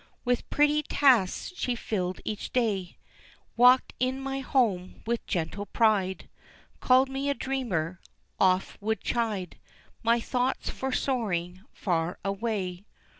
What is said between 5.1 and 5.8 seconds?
gentle